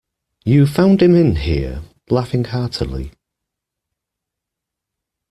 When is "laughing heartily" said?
2.09-3.11